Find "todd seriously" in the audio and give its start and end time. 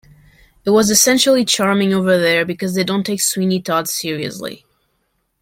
3.61-4.65